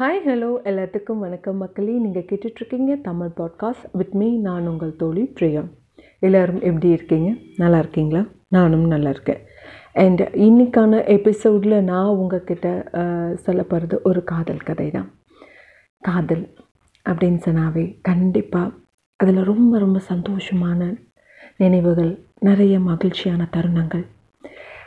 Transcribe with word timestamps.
Hi 0.00 0.18
hello 0.26 0.48
எல்லாத்துக்கும் 0.64 1.18
வணக்கம் 1.18 1.56
மக்களே. 1.56 1.92
நீங்கள் 1.92 2.22
கேட்டுட்ருக்கீங்க 2.22 3.00
தமிழ் 3.00 3.30
பாட்காஸ்ட் 3.36 3.86
வித் 3.92 4.12
மீ 4.14 4.36
நான் 4.36 4.66
உங்கள் 4.66 4.96
தோழி 4.96 5.24
பிரியா. 5.24 5.62
எல்லோரும் 6.18 6.60
எப்படி 6.60 6.88
இருக்கீங்க? 6.88 7.34
நல்லா 7.56 7.78
இருக்கீங்களா? 7.78 8.24
நானும் 8.48 8.86
நல்லா 8.86 9.08
இருக்கேன். 9.08 9.40
அண்ட் 9.92 10.20
இன்னைக்கான 10.20 11.06
எபிசோடில் 11.06 11.82
நான் 11.82 12.06
உங்ககிட்ட 12.06 12.90
சொல்ல 13.34 13.62
போகிறது 13.62 14.00
ஒரு 14.04 14.24
காதல் 14.24 14.62
கதை 14.62 14.90
தான் 14.90 15.10
காதல் 15.98 16.54
அப்படின்னு 17.08 17.42
சொன்னாவே 17.48 17.98
கண்டிப்பாக 18.02 18.72
அதில் 19.16 19.42
ரொம்ப 19.42 19.78
ரொம்ப 19.78 20.00
சந்தோஷமான 20.08 20.96
நினைவுகள் 21.56 22.18
நிறைய 22.40 22.80
மகிழ்ச்சியான 22.80 23.48
தருணங்கள். 23.56 24.06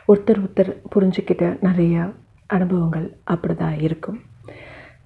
ஒருத்தர் 0.08 0.44
ஒருத்தர் 0.44 0.74
புரிஞ்சுக்கிட்ட 0.94 1.56
நிறைய 1.62 2.10
அனுபவங்கள் 2.46 3.16
அப்படி 3.24 3.54
தான் 3.54 3.78
இருக்கும். 3.78 4.20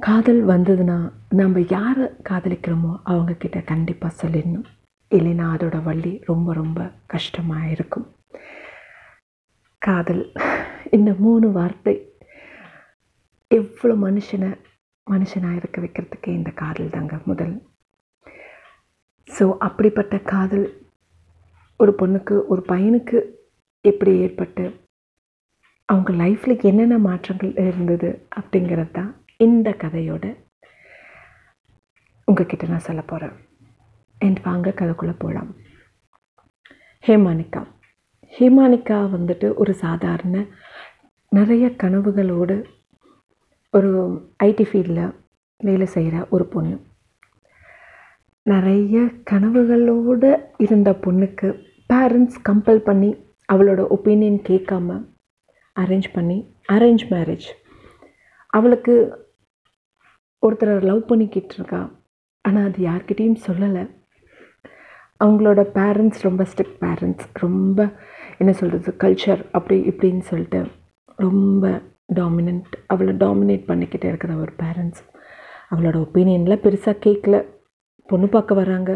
காதல் 0.00 0.40
வந்ததுன்னா 0.50 0.96
நம்ம 1.38 1.60
யாரை 1.74 2.06
காதலிக்கிறோமோ 2.28 2.90
அவங்கக்கிட்ட 3.10 3.58
கண்டிப்பாக 3.70 4.18
சொல்லிடணும். 4.22 4.66
இல்லைன்னா 5.12 5.46
அதோட 5.54 5.76
வள்ளி 5.82 6.12
ரொம்ப 6.24 6.48
ரொம்ப 6.52 6.80
கஷ்டமாக 7.14 7.70
இருக்கும். 7.74 8.06
காதல். 9.82 10.22
இந்த 10.96 11.10
மூணு 11.24 11.46
வார்த்தை 11.58 11.94
எவ்வளோ 13.50 13.94
மனுஷனை 14.06 14.50
மனுஷனாக 15.06 15.58
இருக்க 15.60 15.78
வைக்கிறதுக்கே 15.80 16.30
இந்த 16.38 16.50
காதல் 16.62 16.94
தாங்க 16.96 17.16
முதல். 17.30 17.54
ஸோ 19.28 19.44
அப்படிப்பட்ட 19.66 20.16
காதல் 20.32 20.66
ஒரு 21.80 21.92
பொண்ணுக்கு 22.00 22.34
ஒரு 22.52 22.62
பையனுக்கு 22.72 23.18
எப்படி 23.84 24.12
ஏற்பட்டு 24.26 24.64
அவங்க 25.88 26.10
லைஃப்பில் 26.22 26.64
என்னென்ன 26.70 26.96
மாற்றங்கள் 27.08 27.52
இருந்தது 27.66 28.10
அப்படிங்கிறது 28.38 28.92
தான் 28.92 29.12
இந்த 29.40 29.70
கதையோட 29.70 30.36
உங்ககிட்ட 32.24 32.66
நான் 32.66 32.78
சொல்ல 32.78 33.02
போகிறேன் 33.02 33.34
என் 34.18 34.36
வாங்க 34.44 34.70
கதைக்குள்ளே 34.70 35.14
போகலாம் 35.18 35.56
ஹேமானிகா. 37.06 37.66
ஹேமானிகா 38.38 38.98
வந்துட்டு 39.14 39.54
ஒரு 39.54 39.74
சாதாரண 39.74 40.44
நிறைய 41.30 41.66
கனவுகளோடு 41.66 42.64
ஒரு 43.70 43.90
ஐடி 44.42 44.64
ஃபீல்டில் 44.70 45.14
வேலை 45.58 45.86
செய்கிற 45.86 46.26
ஒரு 46.30 46.46
பொண்ணு. 46.46 46.80
நிறைய 48.42 49.00
கனவுகளோடு 49.30 50.46
இருந்த 50.58 50.90
பொண்ணுக்கு 50.90 51.48
பேரண்ட்ஸ் 51.92 52.40
கம்பல் 52.48 52.84
பண்ணி 52.88 53.16
அவளோட 53.52 53.86
ஒப்பீனியன் 53.88 54.42
கேட்காம 54.48 55.08
அரேஞ்ச் 55.80 56.08
பண்ணி 56.12 56.54
அரேஞ்ச் 56.72 57.06
மேரேஜ் 57.10 57.48
அவளுக்கு 58.46 59.24
ஒருத்தரை 60.42 60.82
லவ் 60.82 61.06
பண்ணிக்கிட்டு 61.06 61.54
இருக்கா 61.54 61.80
ஆனால் 62.44 62.64
அது 62.64 62.80
யார்கிட்டேயும் 62.86 63.44
சொல்லலை. 63.46 63.84
அவங்களோட 65.24 65.60
பேரண்ட்ஸ் 65.78 66.22
ரொம்ப 66.22 66.44
ஸ்ட்ரிக்ட் 66.44 66.80
பேரண்ட்ஸ் 66.80 67.26
ரொம்ப 67.32 67.78
என்ன 68.38 68.52
சொல்கிறது 68.52 68.92
கல்ச்சர் 68.92 69.42
அப்படி 69.50 69.80
இப்படின்னு 69.80 70.18
சொல்லிட்டு 70.18 70.60
ரொம்ப 71.16 71.82
டாமினண்ட் 72.14 72.72
அவளை 72.86 73.14
டாமினேட் 73.14 73.68
பண்ணிக்கிட்டே 73.68 74.04
இருக்கிற 74.04 74.36
ஒரு 74.36 74.52
பேரண்ட்ஸ் 74.62 75.02
அவளோட 75.70 75.96
ஒப்பீனியனில் 75.96 76.62
பெருசாக 76.64 77.02
கேட்கல 77.06 77.36
பொண்ணு 78.08 78.28
பார்க்க 78.28 78.54
வராங்க. 78.54 78.90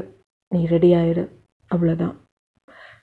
நீ 0.48 0.66
ரெடி 0.66 0.94
ஆயிடு 0.94 1.22
அவ்வளோதான் 1.70 2.14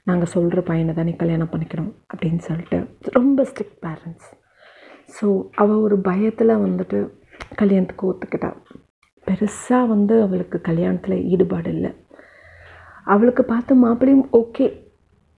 நாங்கள் 0.04 0.28
சொல்கிற 0.28 0.62
பையனை 0.62 0.94
தான் 0.94 1.06
நீ 1.06 1.16
கல்யாணம் 1.16 1.50
பண்ணிக்கணும் 1.52 1.92
அப்படின்னு 2.14 2.38
சொல்லிட்டு 2.38 2.78
ரொம்ப 3.12 3.44
ஸ்ட்ரிக்ட் 3.44 3.80
பேரண்ட்ஸ் 3.82 4.30
ஸோ 5.18 5.50
அவள் 5.56 5.78
ஒரு 5.78 5.98
பயத்தில் 5.98 6.62
வந்துட்டு 6.66 7.17
கல்யாணத்துக்கு 7.56 8.12
ஒத்துக்கிட்டா. 8.12 8.54
பெருசாக 9.28 9.88
வந்து 9.88 10.22
அவளுக்கு 10.22 10.62
கல்யாணத்தில் 10.64 11.24
ஈடுபாடு 11.24 11.74
இல்லை. 11.74 11.94
அவளுக்கு 13.06 13.44
பார்த்த 13.44 13.76
மாப்பிளையும் 13.76 14.28
ஓகே. 14.34 14.86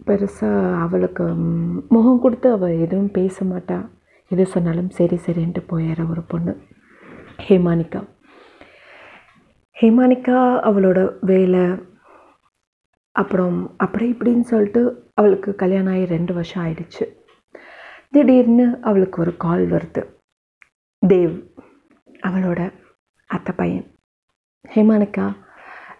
பெருசாக 0.07 0.79
அவளுக்கு 0.79 1.23
முகம் 1.89 2.19
கொடுத்து 2.19 2.51
அவள் 2.51 2.79
எதுவும் 2.79 3.11
பேச 3.11 3.45
மாட்டா. 3.45 3.89
எது 4.29 4.45
சொன்னாலும் 4.45 4.89
சரி 4.89 5.19
சரின்ட்டு 5.25 5.63
போயிடுற 5.69 6.09
ஒரு 6.09 6.21
பொண்ணு. 6.21 6.57
ஹேமானிகா. 7.47 8.07
ஹேமானிகா 9.81 10.59
அவளோட 10.69 11.13
வேலை 11.21 11.87
அப்புறம் 13.11 13.73
அப்படி 13.77 14.11
இப்படின்னு 14.11 14.41
சொல்லிட்டு 14.41 15.11
அவளுக்கு 15.13 15.55
கல்யாணம் 15.55 15.93
ஆகி 15.93 16.05
ரெண்டு 16.05 16.33
வருஷம் 16.33 16.65
ஆயிடுச்சு. 16.65 17.15
திடீர்னு 18.11 18.77
அவளுக்கு 18.81 19.21
ஒரு 19.21 19.37
கால் 19.37 19.69
வருது. 19.69 20.05
தேவ். 21.07 21.47
அவளோட 22.27 22.61
அத்தை 23.35 23.53
பையன். 23.61 23.87
ஹேமானுக்கா 24.73 25.25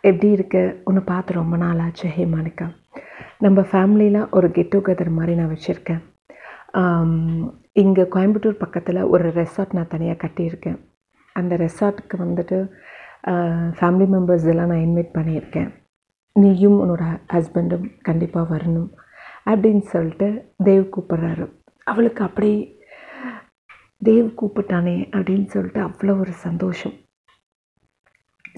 எப்படி 0.10 0.28
இருக்கு? 0.38 0.62
உன்னை 0.90 1.02
பார்த்து 1.12 1.40
ரொம்ப 1.40 1.56
நாள் 1.64 1.82
ஆச்சு 1.86 2.08
ஹேமானிகா. 2.18 2.68
நம்ம 3.46 3.62
ஃபேமிலியில் 3.72 4.22
ஒரு 4.38 4.48
கெட் 4.56 4.74
டுகெதர் 4.76 5.18
மாதிரி 5.18 5.34
நான் 5.40 5.54
வச்சுருக்கேன். 5.56 6.02
இங்கே 7.82 8.04
கோயம்புத்தூர் 8.14 8.64
பக்கத்தில் 8.64 9.10
ஒரு 9.14 9.28
ரெசார்ட் 9.40 9.76
நான் 9.78 9.94
தனியாக 9.94 10.22
கட்டியிருக்கேன். 10.24 10.80
அந்த 11.40 11.54
ரெசார்ட்டுக்கு 11.66 12.18
வந்துட்டு 12.26 12.58
ஃபேமிலி 13.80 14.08
மெம்பர்ஸ் 14.16 14.48
எல்லாம் 14.54 14.72
நான் 14.72 14.86
இன்வைட் 14.88 15.16
பண்ணியிருக்கேன். 15.18 15.70
நீயும் 16.36 16.78
உன்னோட 16.84 17.06
ஹஸ்பண்டும் 17.36 17.86
கண்டிப்பாக 18.08 18.52
வரணும் 18.56 18.90
அப்படின்னு 19.52 19.84
சொல்லிட்டு 19.94 20.28
தேவ் 20.68 20.86
கூப்பிட்றாரு. 20.96 21.46
அவளுக்கு 21.92 22.22
அப்படி 22.28 22.52
தேவ் 24.02 24.28
கூப்பிட்டானே 24.40 24.96
அப்படின்னு 25.18 25.48
சொல்லிட்டு 25.54 25.80
அவ்வளோ 25.88 26.14
ஒரு 26.24 26.34
சந்தோஷம். 26.46 26.96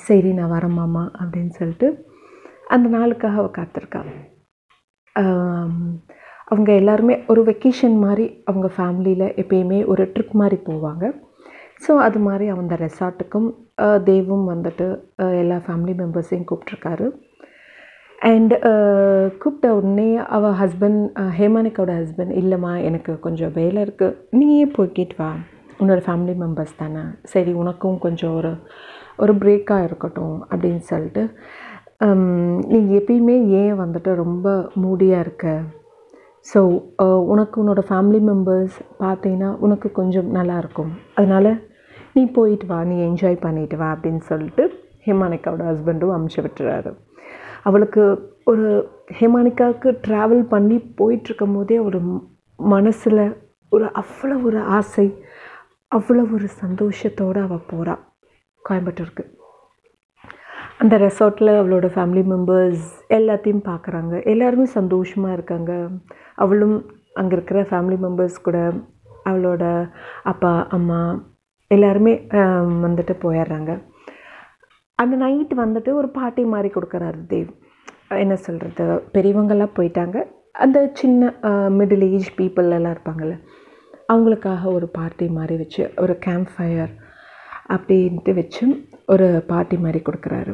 சரி 0.07 0.29
நான் 0.38 0.53
வரேன் 0.56 0.78
மாமா 0.79 1.03
அப்படின்னு 1.22 1.53
சொல்லிட்டு 1.59 1.88
அந்த 2.75 2.88
நாளுக்காக 2.97 3.40
அவள் 3.41 3.57
காத்திருக்கா. 3.57 4.02
அவங்க 6.52 6.69
எல்லாருமே 6.81 7.16
ஒரு 7.31 7.41
வெக்கேஷன் 7.50 7.97
மாதிரி 8.06 8.25
அவங்க 8.50 8.68
ஃபேமிலியில் 8.78 9.28
எப்பயுமே 9.41 9.79
ஒரு 9.94 10.03
ட்ரிப் 10.13 10.35
மாதிரி 10.41 10.57
போவாங்க. 10.69 11.03
ஸோ 11.85 11.91
அது 12.06 12.19
மாதிரி 12.28 12.46
அந்த 12.53 12.75
ரெசார்ட்டுக்கும் 12.85 13.50
தேவும் 14.09 14.46
வந்துட்டு 14.53 14.88
எல்லா 15.41 15.58
ஃபேமிலி 15.68 15.94
மெம்பர்ஸையும் 16.02 16.47
கூப்பிட்ருக்காரு 16.50 17.08
அண்ட் 18.30 18.54
uh, 18.70 19.24
கூப்பிட்ட 19.42 19.68
உடனே 19.78 20.09
அவள் 20.36 20.56
ஹஸ்பண்ட் 20.59 21.00
uh, 21.22 21.32
ஹேமானிக்காவோட 21.38 21.94
ஹஸ்பண்ட் 22.02 22.34
இல்லைம்மா 22.42 22.74
எனக்கு 22.88 23.12
கொஞ்சம் 23.24 23.54
வேலை 23.56 23.80
இருக்குது 23.86 24.18
நீயே 24.40 24.66
போய்கிட்டு 24.76 25.16
வா. 25.20 25.30
உன்னோட 25.80 26.00
ஃபேமிலி 26.08 26.36
மெம்பர்ஸ் 26.44 26.76
தானே. 26.82 27.04
சரி 27.32 27.52
உனக்கும் 27.62 27.98
கொஞ்சம் 28.06 28.36
ஒரு 28.40 28.52
ஒரு 29.24 29.36
பிரேக்காக 29.42 29.88
இருக்கட்டும் 29.90 30.38
அப்படின்னு 30.52 30.84
சொல்லிட்டு 30.92 31.24
um, 32.08 32.24
நீ 32.72 32.80
எப்பயுமே 33.00 33.38
ஏன் 33.62 33.76
வந்துட்டு 33.84 34.14
ரொம்ப 34.24 34.56
மூடியாக 34.84 35.26
இருக்க? 35.26 35.58
ஸோ 36.46 36.59
uh, 37.06 37.20
உனக்கு 37.34 37.58
உன்னோட 37.64 37.84
ஃபேமிலி 37.92 38.24
மெம்பர்ஸ் 38.32 38.80
பார்த்தீங்கன்னா 39.03 39.52
உனக்கு 39.68 39.90
கொஞ்சம் 40.00 40.32
நல்லாயிருக்கும் 40.40 40.92
அதனால் 41.14 41.53
நீ 42.16 42.24
போயிட்டு 42.40 42.68
வா 42.72 42.82
நீ 42.90 42.98
என்ஜாய் 43.12 43.46
பண்ணிட்டு 43.46 43.78
வா 43.82 43.90
அப்படின்னு 43.96 44.24
சொல்லிட்டு 44.32 44.66
ஹிமானிக்காவோட 45.08 45.64
ஹஸ்பண்டும் 45.72 46.16
அமுச்சு 46.16 46.42
விட்டுறாரு. 46.46 46.92
அவளுக்கு 47.66 48.04
ஒரு 48.52 48.68
ஹேமானிக்காவுக்கு 49.18 49.90
ட்ராவல் 50.08 50.44
பண்ணி 50.54 50.78
போயிட்டுருக்கும் 51.00 51.56
போதே 51.58 51.78
ஒரு 51.88 52.00
மனசில் 52.60 53.24
ஒரு 53.76 53.86
அவ்வளோ 54.02 54.36
ஒரு 54.48 54.60
ஆசை 54.78 55.06
அவ்வளோ 55.92 56.24
ஒரு 56.36 56.48
சந்தோஷத்தோடு 56.64 57.40
அவள் 57.46 57.70
போகிறாள் 57.72 58.02
கோயம்புத்தூருக்கு. 58.64 59.24
அந்த 60.82 60.96
ரெசார்ட்டில் 61.06 61.52
அவளோட 61.60 61.88
ஃபேமிலி 61.96 62.24
மெம்பர்ஸ் 62.32 62.86
எல்லாத்தையும் 63.18 63.64
பார்க்குறாங்க 63.70 64.14
எல்லாருமே 64.32 64.66
சந்தோஷமாக 64.80 65.36
இருக்காங்க. 65.38 65.72
அவளும் 66.44 66.78
அங்கே 67.22 67.36
இருக்கிற 67.38 67.62
ஃபேமிலி 67.72 67.98
மெம்பர்ஸ் 68.06 68.38
கூட 68.48 68.60
அவளோட 69.30 69.64
அப்பா 70.32 70.54
அம்மா 70.78 71.00
எல்லாருமே 71.72 72.14
வந்துட்டு 72.85 73.16
போயிடுறாங்க. 73.26 73.72
அந்த 74.99 75.16
நைட்டு 75.23 75.55
வந்துட்டு 75.64 75.91
ஒரு 75.99 76.09
பார்ட்டி 76.17 76.43
மாதிரி 76.53 76.70
கொடுக்குறாரு 76.73 77.20
தேவ். 77.34 77.49
என்ன 78.23 78.35
சொல்கிறது 78.46 78.85
பெரியவங்கெல்லாம் 79.16 79.76
போயிட்டாங்க. 79.78 80.17
அந்த 80.64 80.78
சின்ன 80.99 81.32
மிடில் 81.79 82.05
ஏஜ் 82.16 82.29
பீப்புள் 82.40 82.76
எல்லாம் 82.78 82.96
இருப்பாங்கள்ல 82.96 83.35
அவங்களுக்காக 84.14 84.64
ஒரு 84.78 84.88
பார்ட்டி 84.97 85.26
மாதிரி 85.38 85.55
வச்சு 85.61 85.84
ஒரு 86.03 86.14
கேம்ப் 86.26 86.49
ஃபயர் 86.55 86.91
அப்படின்ட்டு 87.73 88.32
வச்சு 88.40 88.66
ஒரு 89.14 89.28
பார்ட்டி 89.52 89.78
மாதிரி 89.84 89.99
கொடுக்குறாரு. 90.08 90.53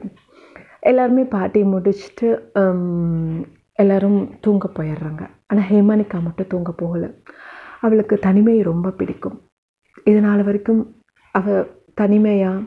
எல்லாருமே 0.90 1.24
பார்ட்டி 1.36 1.62
முடிச்சுட்டு 1.74 2.28
எல்லோரும் 3.83 4.19
தூங்க 4.45 4.66
போயிடுறாங்க. 4.78 5.24
ஆனால் 5.50 5.68
ஹேமானிகா 5.72 6.19
மட்டும் 6.28 6.51
தூங்க 6.54 6.72
போகலை. 6.81 7.10
அவளுக்கு 7.86 8.16
தனிமை 8.28 8.56
ரொம்ப 8.69 8.94
பிடிக்கும். 9.00 9.38
இதனால் 10.12 10.48
வரைக்கும் 10.48 10.81
அவள் 11.36 11.68
தனிமையாக 12.01 12.66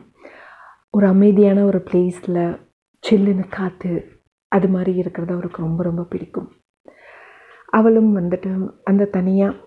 ஒரு 0.93 1.05
அமைதியான 1.07 1.59
ஒரு 1.65 1.79
பிளேஸில் 1.89 2.39
சில்லுன்னு 3.03 3.45
காற்று 3.49 3.93
அது 4.47 4.67
மாதிரி 4.67 4.91
இருக்கிறது 4.95 5.33
அவருக்கு 5.33 5.61
ரொம்ப 5.61 5.83
ரொம்ப 5.83 6.03
பிடிக்கும். 6.03 6.49
அவளும் 7.77 8.09
வந்துட்டு 8.17 8.49
அந்த 8.83 9.05
தனியாக 9.05 9.59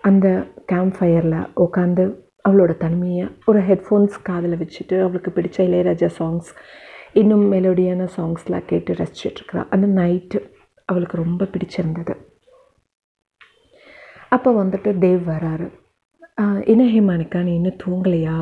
அந்த 0.00 0.26
கேம்ப் 0.66 0.96
ஃபயரில் 0.98 1.46
உட்காந்து 1.64 2.04
அவளோட 2.48 2.76
தனிமையை 2.76 3.26
ஒரு 3.46 3.60
ஹெட்ஃபோன்ஸ் 3.60 4.16
காதில் 4.22 4.58
வச்சுட்டு 4.62 4.96
அவளுக்கு 5.00 5.30
பிடிச்ச 5.30 5.58
இளையராஜா 5.68 6.08
சாங்ஸ் 6.18 6.50
இன்னும் 7.12 7.52
மெலோடியான 7.52 8.08
சாங்ஸ்லாம் 8.16 8.68
கேட்டு 8.72 8.94
ரசிச்சிட்ருக்குறா 8.94 9.62
அந்த 9.70 9.86
நைட்டு 10.00 10.40
அவளுக்கு 10.84 11.16
ரொம்ப 11.16 11.44
பிடிச்சிருந்தது. 11.44 12.14
அப்போ 14.28 14.64
வந்துட்டு 14.64 14.90
தேவ் 15.04 15.22
வராரு. 15.32 15.68
என்ன 16.64 16.84
ஹேமானிக்கா 16.84 17.42
நீ 17.42 17.54
இன்னும் 17.54 17.82
தூங்கலையா? 17.84 18.36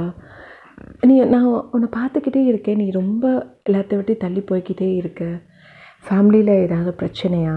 நீ 1.09 1.15
நான் 1.35 1.49
உன்னை 1.75 1.89
பார்த்துக்கிட்டே 1.99 2.43
இருக்கேன். 2.51 2.81
நீ 2.83 2.87
ரொம்ப 3.01 3.25
எல்லாத்த 3.69 3.97
விட்டு 3.99 4.15
தள்ளி 4.25 4.43
போய்கிட்டே 4.51 4.89
இருக்க. 5.01 5.23
ஃபேமிலியில் 6.07 6.53
ஏதாவது 6.65 6.93
பிரச்சனையா? 7.01 7.55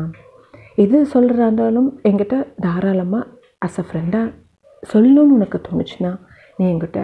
எது 0.83 0.99
சொல்கிறதா 1.13 1.47
இருந்தாலும் 1.47 1.89
என்கிட்ட 2.09 2.37
தாராளமாக 2.65 3.29
அஸ் 3.65 3.79
அ 3.81 3.85
ஃப்ரெண்டாக 3.89 4.33
சொல்லணும்னு 4.83 5.35
உனக்கு 5.37 5.59
தோணுச்சுன்னா 5.67 6.11
நீ 6.57 6.63
என்கிட்ட 6.71 7.01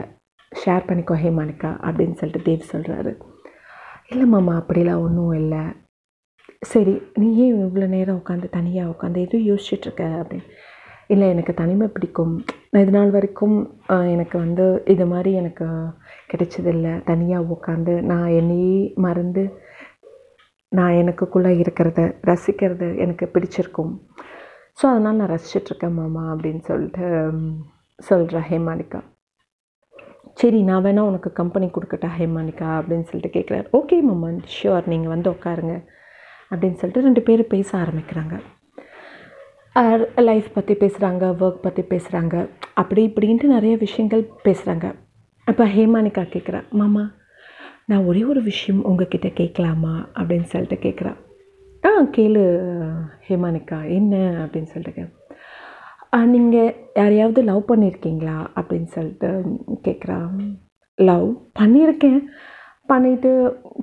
ஷேர் 0.51 0.87
பண்ணிக்கோ 0.87 1.15
ஹேமானிக்கா 1.23 1.71
அப்படின்னு 1.87 2.17
சொல்லிட்டு 2.21 2.47
தேவ் 2.47 2.71
சொல்கிறாரு 2.73 3.11
இல்லை 4.11 4.25
மாமா 4.33 4.53
அப்படிலாம் 4.59 5.03
ஒன்றும் 5.05 5.33
இல்லை. 5.41 5.63
சரி 6.71 6.93
நீ 7.21 7.27
ஏன் 7.43 7.57
இவ்வளோ 7.65 7.87
நேரம் 7.95 8.19
உட்காந்து 8.21 8.47
தனியாக 8.57 8.91
உட்காந்து 8.93 9.23
எதுவும் 9.25 9.47
யோசிச்சுட்ருக்க 9.49 10.03
அப்படின்னு. 10.21 10.47
இல்லை 11.13 11.27
எனக்கு 11.33 11.53
தனிமை 11.59 11.87
பிடிக்கும். 11.93 12.33
நான் 12.71 12.83
இது 12.83 12.93
நாள் 12.95 13.13
வரைக்கும் 13.17 13.55
எனக்கு 14.15 14.35
வந்து 14.45 14.65
இது 14.93 15.05
மாதிரி 15.13 15.31
எனக்கு 15.41 15.67
கிடைச்சதில்ல. 16.31 16.87
தனியாக 17.09 17.51
உட்காந்து 17.55 17.93
நான் 18.11 18.29
என்னையே 18.39 18.79
மறந்து 19.05 19.43
நான் 20.71 20.97
எனக்குள்ளே 21.01 21.51
இருக்கிறத 21.61 21.99
ரசிக்கிறது 22.29 22.87
எனக்கு 23.03 23.25
பிடிச்சிருக்கும். 23.35 23.93
ஸோ 24.79 24.85
அதனால் 24.91 25.19
நான் 25.19 25.33
ரசிச்சிட்ருக்கேன் 25.35 25.97
மாமா 26.01 26.25
அப்படின்னு 26.33 26.61
சொல்லிட்டு 26.69 27.07
சொல்கிறா 28.09 28.41
ஹேமாலிகா. 28.49 29.01
சரி 30.41 30.59
நான் 30.67 30.83
வேணால் 30.85 31.09
உனக்கு 31.11 31.29
கம்பெனி 31.39 31.67
கொடுக்கட்டா 31.75 32.09
ஹேமானிகா 32.19 32.69
அப்படின்னு 32.79 33.07
சொல்லிட்டு 33.09 33.35
கேட்குறாரு 33.37 33.67
ஓகே 33.79 33.97
மாமா 34.09 34.29
ஷியோர் 34.57 34.91
நீங்கள் 34.93 35.13
வந்து 35.15 35.29
உட்காருங்க 35.35 35.75
அப்படின்னு 36.51 36.79
சொல்லிட்டு 36.81 37.05
ரெண்டு 37.07 37.21
பேரும் 37.27 37.53
பேச 37.55 37.69
ஆரம்பிக்கிறாங்க. 37.83 38.35
லைஃப் 40.29 40.47
பற்றி 40.55 40.73
பேசுகிறாங்க 40.83 41.25
ஒர்க் 41.45 41.65
பற்றி 41.65 41.83
பேசுகிறாங்க 41.91 42.35
அப்படி 42.81 43.01
இப்படின்ட்டு 43.09 43.53
நிறைய 43.55 43.73
விஷயங்கள் 43.83 44.23
பேசுகிறாங்க 44.47 44.87
அப்போ 45.49 45.65
ஹேமானிகா 45.65 46.23
கேட்குறா 46.33 46.59
மாமா 46.71 47.03
நான் 47.85 48.05
ஒரே 48.05 48.21
ஒரு 48.23 48.41
விஷயம் 48.41 48.81
உங்ககிட்ட 48.83 49.29
கேட்கலாமா 49.39 49.93
அப்படின்னு 50.19 50.47
சொல்லிட்டு 50.53 50.77
கேட்குறா 50.85 51.13
ஆ 51.83 51.89
கேளு 52.15 52.43
ஹேமானிகா 53.27 53.79
என்ன? 53.97 54.13
அப்படின்னு 54.43 54.71
சொல்லிட்டு 54.73 55.05
நீங்கள் 56.33 56.71
யாரையாவது 56.93 57.41
லவ் 57.41 57.63
பண்ணியிருக்கீங்களா 57.71 58.37
அப்படின்னு 58.59 58.89
சொல்லிட்டு 58.95 59.29
கேட்குறா 59.87 60.19
லவ் 60.99 61.27
பண்ணியிருக்கேன் 61.59 62.21
பண்ணிவிட்டு 62.89 63.31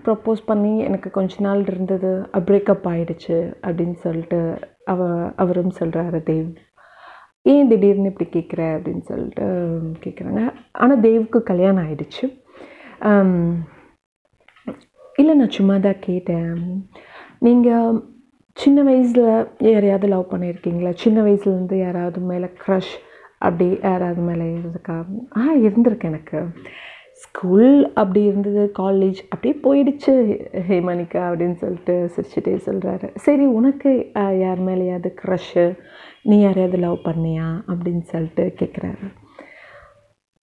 ப்ரப்போஸ் 0.05 0.41
பண்ணி 0.47 0.73
எனக்கு 0.79 1.09
கொஞ்ச 1.11 1.35
நாள் 1.39 1.61
இருந்தது. 1.67 2.11
பிரேக்கப் 2.47 2.87
ஆகிடுச்சு 2.93 3.37
அப்படின்னு 3.67 3.97
சொல்லிட்டு 4.05 4.41
அவ 4.85 5.01
அவரும் 5.37 5.77
சொல்கிறாரு 5.81 6.21
தேவ். 6.31 6.49
ஏன் 7.53 7.69
திடீர்னு 7.71 8.11
இப்படி 8.13 8.29
கேட்குற 8.37 8.63
அப்படின்னு 8.75 9.05
சொல்லிட்டு 9.11 9.47
கேட்குறாங்க. 10.05 10.43
ஆனால் 10.83 11.03
தேவுக்கு 11.07 11.39
கல்யாணம் 11.51 11.85
ஆயிடுச்சு. 11.85 12.27
இல்லை 15.21 15.35
நான் 15.41 15.57
சும்மா 15.59 15.77
தான் 15.87 16.05
கேட்டேன். 16.09 16.57
நீங்கள் 17.47 18.01
சின்ன 18.63 18.83
வயசில் 18.89 19.27
யாரையாவது 19.73 20.07
லவ் 20.13 20.33
பண்ணியிருக்கீங்களா? 20.33 20.91
சின்ன 21.05 21.19
வயசுலேருந்து 21.27 21.77
யாராவது 21.87 22.21
மேலே 22.31 22.49
க்ரஷ் 22.63 22.95
அப்படி 23.47 23.67
யாராவது 23.89 24.21
மேலே 24.29 24.45
இருந்துக்கா? 24.59 24.97
ஆ 25.39 25.43
இருந்திருக்கு 25.67 26.09
எனக்கு. 26.11 26.41
ஸ்கூல் 27.25 27.75
அப்படி 28.01 28.21
இருந்தது 28.31 28.63
காலேஜ் 28.79 29.21
அப்படியே 29.35 29.55
போயிடுச்சு. 29.67 30.15
ஹேமனிகா 30.69 31.23
அப்படின்னு 31.29 31.57
சொல்லிட்டு 31.63 31.95
சிரிச்சுட்டே 32.15 32.55
சொல்கிறாரு 32.67 33.09
சரி 33.27 33.45
உனக்கு 33.59 33.93
யார் 34.45 34.61
மேலேயாவது 34.69 35.11
க்ரஷ்ஷு 35.23 35.65
நீ 36.29 36.41
யாரையாவது 36.41 36.79
லவ் 36.79 36.99
பண்ணியா? 37.05 37.47
அப்படின்னு 37.67 38.03
சொல்லிட்டு 38.03 38.45
கேட்குறாரு 38.61 39.07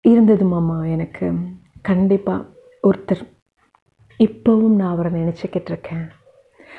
இருந்தது 0.04 0.44
மாமா 0.44 0.84
எனக்கு 0.84 1.26
கண்டிப்பாக 1.82 2.46
ஒருத்தர். 2.82 3.22
இப்போவும் 4.18 4.76
நான் 4.80 4.92
அவரை 4.92 5.12
நினச்சிக்கிட்டு 5.12 5.70
இருக்கேன் 5.70 6.06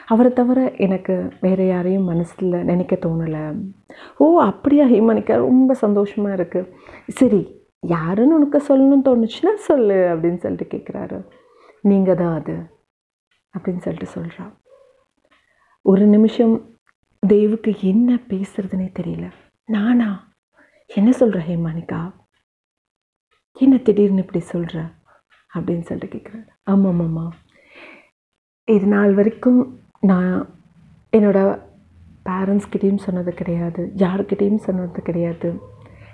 அவரை 0.08 0.34
தவிர 0.34 0.72
எனக்கு 0.78 1.32
வேறு 1.42 1.68
யாரையும் 1.68 2.04
மனசில் 2.04 2.64
நினைக்க 2.64 2.96
தோணலை. 2.96 3.44
ஓ 4.18 4.40
அப்படியா 4.40 4.86
ஹேமனிகா? 4.86 5.36
ரொம்ப 5.38 5.74
சந்தோஷமாக 5.74 6.36
இருக்குது 6.36 6.72
சரி 7.08 7.42
யாருன்னு 7.80 8.36
உனக்கு 8.36 8.60
சொல்லணும்னு 8.70 9.08
தோணுச்சுன்னா 9.10 9.54
சொல்லு 9.56 9.98
அப்படின்னு 10.14 10.38
சொல்லிட்டு 10.38 10.78
கேட்குறாரு 10.78 11.26
நீங்கள் 11.82 12.16
தான் 12.16 12.36
அது 12.40 12.56
அப்படின்னு 13.54 13.78
சொல்லிட்டு 13.78 14.06
சொல்கிறான் 14.06 14.52
ஒரு 15.86 16.06
நிமிஷம் 16.06 16.54
தேவுக்கு 17.28 17.80
என்ன 17.80 18.20
பேசுறதுனே 18.28 18.90
தெரியல. 19.00 19.32
நானா? 19.66 20.34
என்ன 20.88 21.12
சொல்கிற 21.12 21.44
ஹேமானிகா? 21.48 22.14
என்ன 23.54 23.78
திடீர்னு 23.78 24.18
இப்படி 24.18 24.40
சொல்கிற 24.40 24.84
அப்படின்னு 25.54 25.82
சொல்லிட்டு 25.82 26.18
கேட்குறாரு 26.18 26.48
ஆமாம் 26.64 27.00
ஆமாம்மா. 27.00 27.30
இது 28.66 28.88
நாள் 28.88 29.14
வரைக்கும் 29.14 29.80
நான் 30.00 30.50
என்னோடய 31.18 31.62
பேரண்ட்ஸ்கிட்டேயும் 32.26 32.98
சொன்னது 32.98 33.34
கிடையாது. 33.34 33.92
யாருக்கிட்டேயும் 33.96 34.56
சொன்னது 34.56 35.02
கிடையாது. 35.02 35.60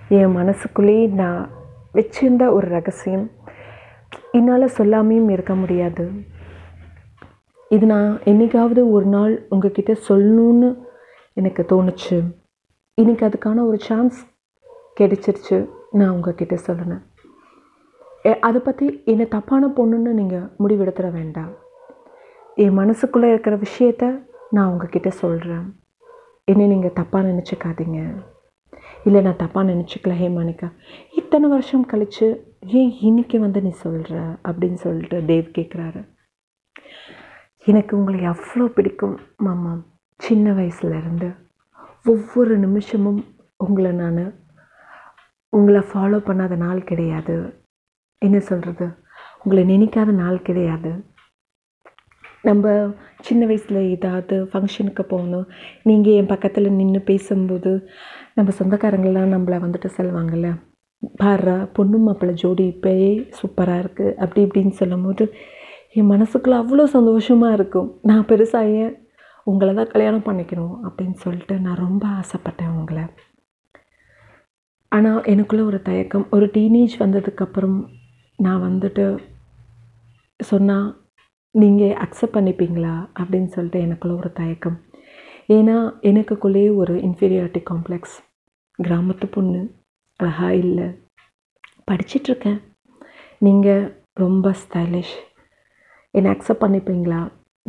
என் 0.09 0.31
மனசுக்குள்ளேயே 0.31 1.05
நான் 1.05 1.49
வச்சிருந்த 1.93 2.51
ஒரு 2.51 2.67
ரகசியம். 2.67 3.31
என்னால் 4.31 4.71
சொல்லாமையும் 4.77 5.29
இருக்க 5.29 5.55
முடியாது. 5.55 6.11
இது 7.69 7.85
நான் 7.85 8.19
என்னைக்காவது 8.19 8.91
ஒரு 8.91 9.05
நாள் 9.05 9.45
உங்ககிட்ட 9.49 9.95
சொல்லணுன்னு 10.09 10.85
எனக்கு 11.39 11.63
தோணுச்சு. 11.71 12.17
இன்றைக்கி 13.01 13.23
அதுக்கான 13.27 13.63
ஒரு 13.69 13.79
சான்ஸ் 13.87 14.19
கிடைச்சிருச்சு. 14.99 15.57
நான் 15.99 16.13
உங்ககிட்ட 16.15 16.55
சொல்லினேன். 16.67 17.03
அதை 18.47 18.59
பற்றி 18.61 18.85
என்னை 19.11 19.25
தப்பான 19.35 19.67
பொண்ணுன்னு 19.77 20.11
நீங்கள் 20.19 20.47
முடிவெடுத்துட 20.63 21.09
வேண்டாம். 21.17 21.51
என் 22.63 22.77
மனசுக்குள்ளே 22.79 23.27
இருக்கிற 23.33 23.55
விஷயத்த 23.65 24.05
நான் 24.55 24.69
உங்ககிட்ட 24.71 25.09
சொல்கிறேன் 25.23 25.67
என்னை 26.51 26.65
நீங்கள் 26.73 26.97
தப்பாக 26.99 27.27
நினச்சிக்காதீங்க. 27.29 27.99
இல்லை 29.07 29.19
நான் 29.25 29.41
தப்பாக 29.43 29.69
நினச்சிக்கல 29.71 30.13
ஹேமானிகா 30.21 30.67
இத்தனை 31.19 31.47
வருஷம் 31.53 31.89
கழித்து 31.91 32.27
ஏன் 32.79 32.93
இன்றைக்கி 33.09 33.37
வந்து 33.45 33.59
நீ 33.67 33.71
சொல்கிற 33.83 34.15
அப்படின்னு 34.47 34.79
சொல்லிட்டு 34.85 35.19
தேவ் 35.31 35.55
கேட்குறாரு 35.57 36.01
எனக்கு 37.71 37.93
உங்களை 37.99 38.19
அவ்வளோ 38.31 38.67
பிடிக்கும் 38.77 39.15
மாமா. 39.47 39.73
சின்ன 40.19 40.51
வயசுலேருந்து 40.57 41.27
ஒவ்வொரு 42.11 42.53
நிமிஷமும் 42.65 43.19
உங்களை 43.65 43.91
நான் 44.01 44.23
உங்களை 45.53 45.81
ஃபாலோ 45.89 46.17
பண்ணாத 46.27 46.53
நாள் 46.63 46.87
கிடையாது. 46.89 47.35
என்ன 48.21 48.37
சொல்கிறது 48.49 48.85
உங்களை 49.43 49.63
நினைக்காத 49.73 50.11
நாள் 50.21 50.45
கிடையாது. 50.47 50.91
நம்ம 52.47 52.73
சின்ன 53.27 53.41
வயசில் 53.49 53.79
ஏதாவது 53.95 54.35
ஃபங்க்ஷனுக்கு 54.51 55.03
போகணும். 55.13 55.47
நீங்கள் 55.89 56.17
என் 56.19 56.31
பக்கத்தில் 56.33 56.75
நின்று 56.79 57.01
பேசும்போது 57.11 57.71
நம்ம 58.37 58.53
சொந்தக்காரங்களாம் 58.59 59.33
நம்மளை 59.35 59.57
வந்துட்டு 59.65 59.89
சொல்லுவாங்கள்ல 59.97 60.49
பாரு 61.21 61.55
பொண்ணு 61.77 61.97
மாப்பிள்ளை 62.05 62.33
ஜோடி 62.41 62.63
இப்போயே 62.73 63.09
சூப்பராக 63.39 63.81
இருக்குது 63.83 64.15
அப்படி 64.23 64.41
இப்படின்னு 64.45 64.73
சொல்லும்போது 64.81 65.25
என் 65.97 66.11
மனசுக்குள்ளே 66.13 66.57
அவ்வளோ 66.61 66.85
சந்தோஷமாக 66.95 67.57
இருக்கும். 67.57 67.89
நான் 68.09 68.29
பெருசாக 68.31 68.73
ஏன் 68.83 68.95
உங்களை 69.49 69.73
தான் 69.73 69.93
கல்யாணம் 69.93 70.27
பண்ணிக்கணும் 70.27 70.75
அப்படின்னு 70.85 71.17
சொல்லிட்டு 71.23 71.55
நான் 71.59 71.83
ரொம்ப 71.85 72.07
ஆசைப்பட்டேன் 72.19 72.75
உங்களை. 72.79 73.03
ஆனால் 74.89 75.21
எனக்குள்ளே 75.33 75.63
ஒரு 75.65 75.81
தயக்கம் 75.81 76.27
ஒரு 76.31 76.45
டீனேஜ் 76.45 76.95
வந்ததுக்கப்புறம் 76.99 77.77
நான் 78.37 78.63
வந்துட்டு 78.67 79.05
சொன்னால் 80.39 80.87
நீங்கள் 81.51 81.97
அக்செப்ட் 82.05 82.37
பண்ணிப்பீங்களா? 82.37 82.95
அப்படின்னு 83.19 83.49
சொல்லிட்டு 83.55 83.79
எனக்குள்ள 83.79 84.17
ஒரு 84.17 84.31
தயக்கம். 84.39 84.77
ஏன்னா 85.47 85.77
எனக்குள்ளேயே 86.09 86.69
ஒரு 86.81 86.95
இன்ஃபீரியாரிட்டி 87.07 87.61
காம்ப்ளெக்ஸ் 87.71 88.15
கிராமத்து 88.83 89.25
பொண்ணு 89.31 89.61
அழகா 90.19 90.49
இல்லை. 90.63 90.87
படிச்சிட்ருக்கேன் 91.89 92.61
நீங்கள் 93.45 93.83
ரொம்ப 94.13 94.55
ஸ்டைலிஷ் 94.61 95.15
என்னை 96.13 96.29
அக்செப்ட் 96.31 96.63
பண்ணிப்பீங்களா? 96.63 97.21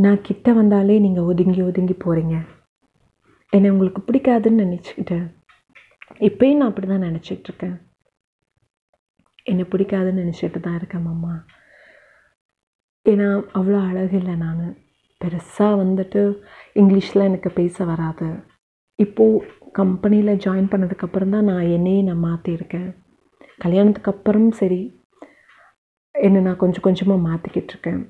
நான் 0.05 0.25
கிட்ட 0.29 0.49
வந்தாலே 0.59 0.97
நீங்கள் 1.05 1.29
ஒதுங்கி 1.31 1.61
ஒதுங்கி 1.69 1.95
போகிறீங்க 2.03 2.37
என்னை 3.53 3.69
உங்களுக்கு 3.75 4.01
பிடிக்காதுன்னு 4.09 4.65
நினச்சிக்கிட்டேன். 4.65 5.27
இப்போயும் 6.29 6.59
நான் 6.59 6.71
அப்படி 6.71 6.87
தான் 6.91 7.07
நினச்சிட்டு 7.07 7.49
இருக்கேன். 7.49 7.77
என்னை 9.51 9.65
பிடிக்காதுன்னு 9.73 10.23
நினச்சிட்டு 10.23 10.61
தான் 10.67 10.77
இருக்கேன் 10.81 11.07
மாமா. 11.09 11.35
ஏன்னா 13.07 13.29
அவ்வளோ 13.59 13.79
அழகு 13.89 14.17
இல்லை 14.21 14.35
நான். 14.45 14.67
பெருசாக 15.21 15.79
வந்துட்டு 15.83 16.23
இங்கிலீஷில் 16.81 17.27
எனக்கு 17.29 17.51
பேச 17.61 17.85
வராது. 17.93 18.29
இப்போது 18.99 19.43
கம்பெனியில் 19.81 20.41
ஜாயின் 20.45 20.71
பண்ணதுக்கப்புறம் 20.73 21.35
தான் 21.37 21.49
நான் 21.51 21.73
என்னையே 21.77 22.03
நான் 22.09 22.25
மாற்றிருக்கேன் 22.29 22.89
கல்யாணத்துக்கு 23.65 24.13
அப்புறம் 24.15 24.49
சரி 24.61 24.81
என்னை 26.15 26.41
நான் 26.47 26.63
கொஞ்சம் 26.63 26.87
கொஞ்சமாக 26.87 27.27
மாற்றிக்கிட்டு 27.29 27.73
இருக்கேன். 27.75 28.01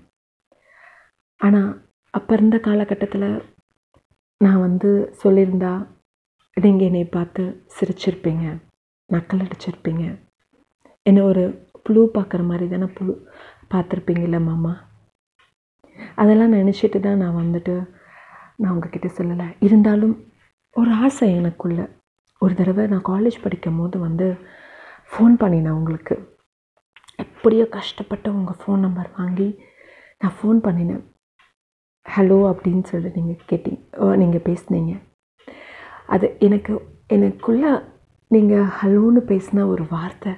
ஆனால் 1.41 1.71
அப்போ 2.15 2.33
இருந்த 2.37 2.57
காலகட்டத்தில் 2.67 3.29
நான் 4.41 4.65
வந்து 4.67 4.91
சொல்லியிருந்தா 5.23 5.73
நீங்கள் 6.57 6.89
என்னை 6.89 7.05
பார்த்து 7.17 7.43
சிரிச்சிருப்பீங்க 7.77 8.45
நக்கல் 9.11 9.43
அடிச்சிருப்பீங்க. 9.45 10.05
என்ன 11.07 11.21
ஒரு 11.31 11.45
புழு 11.85 12.01
பார்க்குற 12.17 12.43
மாதிரி 12.49 12.65
தானே 12.73 12.89
புழு 12.97 13.13
பார்த்துருப்பீங்கள்ல 13.73 14.39
மாமா? 14.49 14.73
அதெல்லாம் 16.23 16.57
நினச்சிட்டு 16.59 16.99
தான் 17.07 17.23
நான் 17.23 17.41
வந்துட்டு 17.43 17.75
நான் 18.61 18.73
உங்ககிட்ட 18.75 19.09
சொல்லலை. 19.19 19.47
இருந்தாலும் 19.67 20.17
ஒரு 20.77 20.91
ஆசை 21.05 21.29
எனக்குள்ள. 21.41 21.81
ஒரு 22.43 22.55
தடவை 22.59 22.85
நான் 22.93 23.09
காலேஜ் 23.13 23.43
படிக்கும் 23.45 23.79
போது 23.81 23.97
வந்து 24.07 24.27
ஃபோன் 25.13 25.35
பண்ணினேன் 25.43 25.77
உங்களுக்கு. 25.79 26.17
எப்படியோ 27.25 27.65
கஷ்டப்பட்டு 27.79 28.29
உங்கள் 28.39 28.59
ஃபோன் 28.61 28.85
நம்பர் 28.87 29.11
வாங்கி 29.21 29.49
நான் 30.21 30.37
ஃபோன் 30.39 30.61
பண்ணினேன். 30.67 31.05
ஹலோ 32.15 32.37
அப்படின்னு 32.51 32.85
சொல்லி 32.91 33.09
நீங்கள் 33.17 33.47
கேட்டீங்க 33.51 34.15
நீங்கள் 34.21 34.45
பேசுனீங்க. 34.49 34.93
அது 36.15 36.27
எனக்கு 36.47 36.73
எனக்குள்ளே 37.17 37.71
நீங்கள் 38.35 38.71
ஹலோன்னு 38.79 39.21
பேசின 39.31 39.67
ஒரு 39.73 39.85
வார்த்தை 39.95 40.33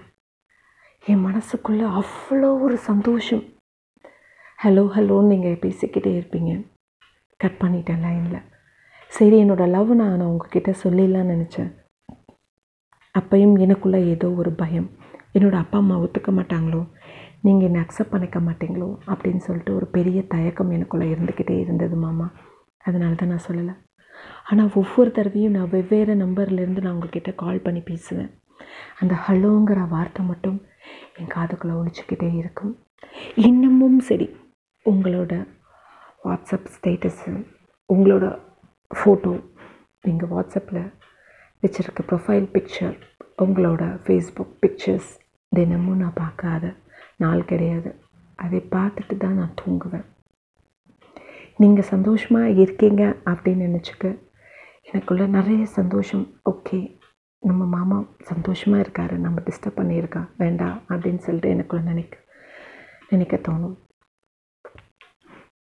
என் 1.11 1.25
மனசுக்குள்ளே 1.27 1.87
அவ்வளோ 2.00 2.49
ஒரு 2.65 2.77
சந்தோஷம். 2.89 3.45
ஹலோ 4.65 4.85
ஹலோன்னு 4.97 5.33
நீங்கள் 5.33 5.61
பேசிக்கிட்டே 5.65 6.12
இருப்பீங்க. 6.19 6.53
கட் 7.41 7.61
பண்ணிட்டேன் 7.62 8.03
லைனில் 8.07 8.47
சரி 9.19 9.37
என்னோடய 9.43 9.75
லவ் 9.77 9.93
நான் 10.00 10.17
நான் 10.19 10.31
உங்ககிட்ட 10.33 10.73
சொல்லிடலான்னு 10.83 11.35
நினச்சேன். 11.35 11.71
அப்பையும் 13.15 13.55
எனக்குள்ளே 13.67 14.00
ஏதோ 14.15 14.29
ஒரு 14.41 14.53
பயம். 14.62 14.91
என்னோடய 15.37 15.62
அப்பா 15.65 15.79
அம்மா 15.83 15.97
ஒத்துக்க 16.05 16.31
மாட்டாங்களோ? 16.37 16.83
நீங்கள் 17.44 17.66
என்னை 17.68 17.80
அக்செப்ட் 17.85 18.12
பண்ணிக்க 18.14 18.38
மாட்டீங்களோ 18.47 18.88
அப்படின்னு 19.11 19.42
சொல்லிட்டு 19.47 19.73
ஒரு 19.78 19.87
பெரிய 19.97 20.20
தயக்கம் 20.35 20.75
எனக்குள்ளே 20.76 21.06
இருந்துக்கிட்டே 21.14 21.56
இருந்தது 21.64 21.97
மாமா. 21.97 22.26
அதனால 22.85 23.14
தான் 23.20 23.32
நான் 23.32 23.47
சொல்லலை. 23.47 23.75
ஆனால் 24.50 24.75
ஒவ்வொரு 24.80 25.11
தடவையும் 25.16 25.54
நான் 25.56 25.73
வெவ்வேறு 25.75 26.14
நம்பர்லேருந்து 26.25 26.85
நான் 26.85 26.94
உங்ககிட்ட 26.97 27.30
கால் 27.42 27.64
பண்ணி 27.66 27.80
பேசுவேன். 27.90 28.30
அந்த 29.00 29.14
ஹலோங்கிற 29.26 29.80
வார்த்தை 29.94 30.23
மட்டும் 30.30 30.59
என் 31.20 31.32
காதுக்குள்ளே 31.37 31.75
ஒழிச்சிக்கிட்டே 31.80 32.30
இருக்கும். 32.40 32.73
இன்னமும் 33.49 33.99
சரி 34.09 34.26
உங்களோட 34.87 35.32
வாட்ஸ்அப் 36.26 36.68
ஸ்டேட்டஸு 36.76 37.32
உங்களோட 37.88 38.26
ஃபோட்டோ 38.90 39.32
நீங்கள் 40.04 40.30
வாட்ஸ்அப்பில் 40.35 40.82
வச்சுருக்க 41.62 42.02
ப்ரொஃபைல் 42.11 42.47
பிக்சர் 42.54 42.97
உங்களோட 43.44 43.82
ஃபேஸ்புக் 44.04 44.54
பிக்சர்ஸ் 44.62 45.11
தினமும் 45.52 46.00
நான் 46.02 46.20
பார்க்காத 46.23 46.64
நாள் 47.25 47.49
கிடையாது. 47.50 47.91
அதை 48.45 48.61
பார்த்துட்டு 48.75 49.17
தான் 49.25 49.39
நான் 49.41 49.59
தூங்குவேன். 49.61 50.07
நீங்கள் 51.62 51.91
சந்தோஷமாக 51.93 52.55
இருக்கீங்க 52.62 53.03
அப்படின்னு 53.31 53.67
நினச்சிக்க 53.69 54.15
எனக்குள்ள 54.89 55.25
நிறைய 55.37 55.62
சந்தோஷம். 55.79 56.25
ஓகே 56.53 56.79
நம்ம 57.43 57.62
மாமா 57.75 57.99
சந்தோஷமாக 58.31 58.83
இருக்காரு 58.85 59.15
நம்ம 59.27 59.43
டிஸ்டர்ப் 59.47 59.79
பண்ணியிருக்கா 59.81 60.23
வேண்டாம் 60.43 60.79
அப்படின்னு 60.93 61.21
சொல்லிட்டு 61.27 61.53
எனக்குள்ள 61.55 61.83
நினைக்க 61.93 62.17
நினைக்க 63.12 63.37
தோணும். 63.49 63.77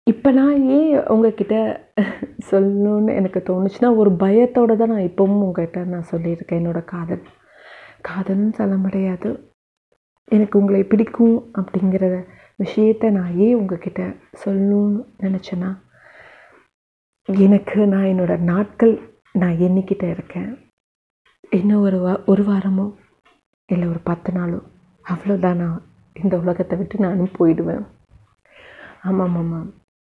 இப்போ 0.06 0.30
நான் 0.38 0.56
ஏன் 0.76 0.90
உங்ககிட்ட 1.12 1.56
சொல்லணும்னு 2.50 3.12
எனக்கு 3.20 3.40
தோணுச்சுன்னா 3.48 3.90
ஒரு 4.00 4.10
பயத்தோடு 4.22 4.74
தான் 4.80 4.92
நான் 4.94 5.08
இப்போவும் 5.10 5.44
உங்ககிட்ட 5.46 5.84
நான் 5.92 6.10
சொல்லியிருக்கேன். 6.10 6.60
என்னோடய 6.60 6.90
காதல் 6.94 7.24
காதல்னு 8.08 8.52
சொல்ல 8.60 8.74
முடியாது. 8.84 9.30
எனக்கு 10.30 10.58
உங்களை 10.60 10.82
பிடிக்கும் 10.84 11.36
அப்படிங்கிற 11.58 12.04
விஷயத்த 12.62 13.10
நான் 13.10 13.32
ஏன் 13.46 13.56
உங்ககிட்ட 13.60 14.02
சொல்லணும்னு 14.42 15.00
நினச்சேன்னா 15.24 15.70
எனக்கு 17.28 17.78
நான் 17.92 18.10
என்னோடய 18.12 18.46
நாட்கள் 18.52 18.94
நான் 19.32 19.60
எண்ணிக்கிட்ட 19.66 20.04
இருக்கேன். 20.10 20.50
இன்னும் 21.50 21.84
ஒரு 21.86 21.98
வா 21.98 22.12
ஒரு 22.32 22.42
வாரமோ 22.42 22.86
இல்லை 23.68 23.86
ஒரு 23.88 24.00
பத்து 24.10 24.30
நாளோ 24.32 24.58
அவ்வளோதான் 25.04 25.60
நான் 25.62 25.78
இந்த 26.16 26.34
உலகத்தை 26.42 26.74
விட்டு 26.78 26.96
நானும் 27.06 27.36
போயிடுவேன். 27.38 27.84
ஆமாம் 29.08 29.36
ஆமாம் 29.40 29.70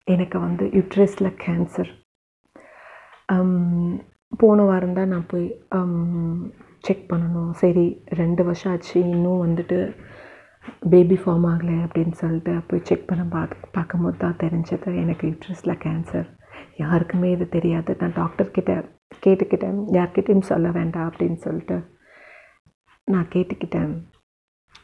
எனக்கு 0.07 0.37
வந்து 0.39 0.65
யுட்ரஸில் 0.77 1.37
கேன்சர் 1.43 1.91
போன 4.41 4.63
வாரம் 4.63 4.97
தான் 4.97 5.11
நான் 5.13 5.29
போய் 5.31 5.47
செக் 6.87 7.05
பண்ணணும். 7.11 7.51
சரி 7.61 7.85
ரெண்டு 8.21 8.43
வருஷம் 8.43 8.71
ஆச்சு 8.71 8.95
இன்னும் 8.99 9.43
வந்துட்டு 9.45 9.79
பேபி 10.93 11.15
ஃபார்ம் 11.21 11.45
ஆகலை 11.51 11.75
அப்படின்னு 11.85 12.15
சொல்லிட்டு 12.21 12.53
போய் 12.67 12.85
செக் 12.89 13.07
பண்ண 13.09 13.23
பார்க்க 13.35 13.67
பார்க்கும்போது 13.71 14.17
தான் 14.17 14.39
தெரிஞ்சது 14.43 14.89
எனக்கு 15.03 15.23
யூட்ரஸில் 15.29 15.81
கேன்சர் 15.85 16.27
யாருக்குமே 16.75 17.31
இது 17.31 17.45
தெரியாது. 17.49 17.91
நான் 17.99 18.17
டாக்டர்கிட்ட 18.21 18.71
கேட்டுக்கிட்டேன். 19.25 19.79
யார்கிட்டையும் 19.97 20.49
சொல்ல 20.51 20.69
வேண்டாம் 20.71 21.07
அப்படின்னு 21.09 21.39
சொல்லிட்டு 21.45 21.77
நான் 23.07 23.31
கேட்டுக்கிட்டேன். 23.33 23.93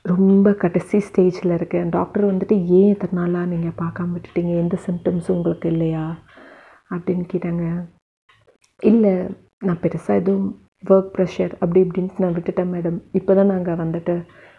ரொம்ப 0.04 0.54
கடைசி 0.54 0.98
ஸ்டேஜில் 1.08 1.54
இருக்கேன் 1.54 1.90
டாக்டர் 1.90 2.26
வந்துட்டு 2.26 2.56
ஏன் 2.80 2.92
இத்தனை 2.94 3.16
நாளாக 3.20 3.52
நீங்கள் 3.54 3.80
பார்க்காம 3.82 4.14
விட்டுட்டீங்க? 4.16 4.54
எந்த 4.64 4.78
சிம்டம்ஸும் 4.86 5.36
உங்களுக்கு 5.38 5.70
இல்லையா? 5.74 6.06
அப்படின்னு 6.90 7.26
கேட்டாங்க. 7.34 7.66
இல்லை 8.92 9.14
நான் 9.68 9.82
பெருசாக 9.84 10.22
எதுவும் 10.22 10.48
ஒர்க் 10.84 11.14
ப்ரெஷர் 11.16 11.54
அப்படி 11.60 11.80
இப்படின்ட்டு 11.84 12.24
நான் 12.24 12.36
விட்டுட்டேன் 12.36 12.72
மேடம் 12.74 12.98
இப்போ 13.12 13.32
தான் 13.34 13.52
நாங்கள் 13.54 13.80
வந்துட்டு 13.84 14.16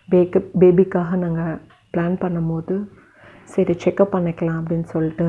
பேக்கு 0.08 0.40
பேபிக்காக 0.60 1.16
நாங்கள் 1.16 1.60
பிளான் 1.92 2.16
பண்ணும்போது 2.22 2.75
சரி 3.54 3.75
செக்கப் 3.84 4.14
பண்ணிக்கலாம் 4.14 4.58
அப்படின்னு 4.60 4.88
சொல்லிட்டு 4.94 5.26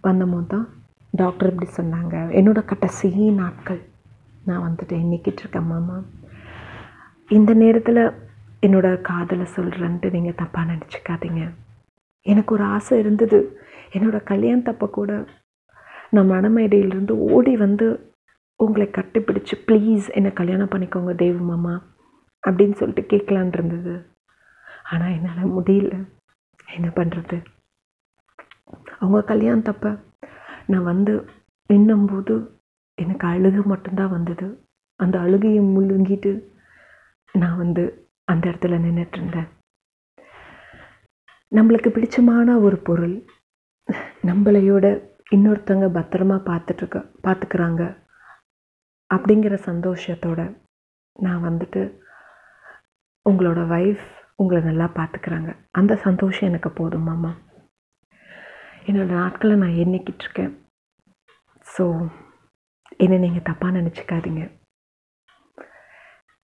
வந்தபோது 0.00 0.46
தான் 0.46 0.66
டாக்டர் 1.14 1.50
இப்படி 1.50 1.68
சொன்னாங்க. 1.76 2.14
என்னோடய 2.38 2.70
கடைசி 2.70 3.08
நாட்கள் 3.42 3.80
நான் 4.44 4.64
வந்துட்டு 4.66 4.94
எண்ணிக்கிட்டு 5.02 5.42
இருக்கேன் 5.42 5.70
மாமா. 5.72 5.96
இந்த 7.30 7.52
நேரத்தில் 7.54 8.02
என்னோடய 8.66 9.00
காதலை 9.00 9.46
சொல்கிறேன்ட்டு 9.56 10.10
நீங்கள் 10.16 10.38
தப்பாக 10.42 10.70
நினச்சிக்காதீங்க. 10.72 11.42
எனக்கு 12.26 12.54
ஒரு 12.54 12.64
ஆசை 12.76 12.98
இருந்தது. 12.98 13.38
என்னோடய 13.92 14.28
கல்யாணத்தப்போ 14.32 14.86
கூட 14.90 15.10
நான் 16.10 16.30
மணமேடையிலிருந்து 16.30 17.14
ஓடி 17.34 17.56
வந்து 17.56 17.86
உங்களை 18.60 18.86
கட்டிப்பிடிச்சு 18.86 19.54
ப்ளீஸ் 19.66 20.06
என்னை 20.16 20.30
கல்யாணம் 20.32 20.70
பண்ணிக்கோங்க 20.70 21.12
தேவ 21.14 21.36
மாமா 21.42 21.74
அப்படின்னு 22.42 22.78
சொல்லிட்டு 22.80 23.02
கேட்கலான் 23.12 23.52
இருந்தது. 23.52 23.94
ஆனால் 24.90 25.14
என்னால் 25.16 25.54
முடியல. 25.56 25.94
என்ன 26.76 26.88
பண்ணுறது 26.94 27.36
அவங்க 28.98 29.18
கல்யாணத்தப்ப 29.32 29.90
நான் 30.66 30.88
வந்து 30.92 31.12
எண்ணும்போது 31.70 32.34
எனக்கு 32.98 33.26
அழுகு 33.26 33.62
மட்டும்தான் 33.64 34.14
வந்தது. 34.16 34.46
அந்த 35.00 35.16
அழுகையை 35.18 35.62
முழுங்கிட்டு 35.76 36.32
நான் 37.34 37.56
வந்து 37.56 37.84
அந்த 38.24 38.44
இடத்துல 38.50 38.78
நின்றுட்டுருந்தேன் 38.84 39.50
நம்மளுக்கு 41.52 41.90
பிடிச்சமான 41.92 42.56
ஒரு 42.60 42.76
பொருள். 42.76 43.16
நம்மளையோட 44.28 44.86
இன்னொருத்தவங்க 45.34 45.88
பத்திரமா 45.98 46.36
பார்த்துட்ருக்க 46.48 46.98
பார்த்துக்கிறாங்க. 47.26 47.82
அப்படிங்கிற 49.14 49.54
சந்தோஷத்தோட 49.70 50.60
நான் 51.18 51.44
வந்துட்டு 51.48 52.02
உங்களோட 53.30 53.60
ஒய்ஃப் 53.76 54.06
உங்களை 54.34 54.62
நல்லா 54.62 54.84
பார்த்துக்கிறாங்க. 54.84 55.56
அந்த 55.70 55.96
சந்தோஷம் 55.96 56.48
எனக்கு 56.48 56.70
போதும் 56.70 57.02
மாமா. 57.02 57.30
என்னோடய 58.86 59.18
நாட்களை 59.20 59.56
நான் 59.56 59.78
எண்ணிக்கிட்டு 59.84 60.24
இருக்கேன். 60.26 60.52
ஸோ 61.66 62.08
என்னை 62.96 63.18
நீங்கள் 63.18 63.46
தப்பாக 63.48 63.76
நினச்சிக்காதீங்க. 63.78 64.42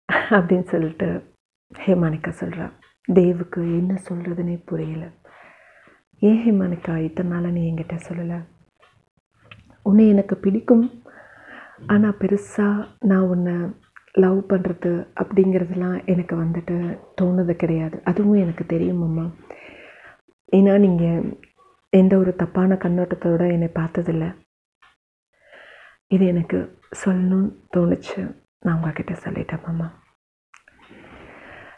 அப்படின்னு 0.09 0.65
சொல்லிட்டு 0.65 1.09
ஹேமானிக்கா 1.73 2.33
சொல்கிறா 2.41 2.67
தேவுக்கு 3.09 3.61
என்ன 3.81 3.99
சொல்கிறதுனே 4.09 4.63
புரியல. 4.65 5.05
ஏன் 6.19 6.41
ஹேமானிக்கா 6.45 6.97
இத்தனை 6.97 7.31
நாளாக 7.33 7.55
நீ 7.55 7.63
என்கிட்ட 7.71 7.97
சொல்லலை? 8.09 8.39
உன்னை 9.83 10.09
எனக்கு 10.09 10.37
பிடிக்கும். 10.37 11.00
ஆனால் 11.87 12.17
பெருசாக 12.19 12.89
நான் 13.01 13.21
உன்னை 13.21 13.55
லவ் 14.13 14.39
பண்ணுறது 14.49 15.09
அப்படிங்கிறதுலாம் 15.15 16.07
எனக்கு 16.07 16.37
வந்துட்டு 16.37 16.99
தோணுது 17.21 17.53
கிடையாது. 17.53 18.01
அதுவும் 18.05 18.35
எனக்கு 18.35 18.67
தெரியும் 18.67 19.03
அம்மா. 19.03 19.31
ஏன்னா 20.53 20.79
நீங்கள் 20.79 21.39
எந்த 21.91 22.19
ஒரு 22.19 22.37
தப்பான 22.37 22.75
கண்ணோட்டத்தோடு 22.75 23.51
என்னை 23.51 23.71
பார்த்ததில்ல. 23.75 24.37
இது 26.07 26.27
எனக்கு 26.27 26.81
சொல்லணும்னு 27.07 27.57
தோணுச்சு. 27.77 28.37
நான் 28.61 28.77
உங்ககிட்ட 28.77 29.13
சொல்லிட்டேன் 29.13 29.65
மாமா. 29.67 29.99